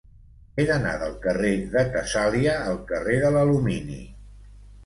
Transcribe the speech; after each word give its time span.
He 0.55 0.63
d'anar 0.69 0.93
del 1.01 1.13
carrer 1.25 1.51
de 1.77 1.83
Tessàlia 1.97 2.57
al 2.73 2.81
carrer 2.93 3.19
de 3.27 3.33
l'Alumini. 3.37 4.03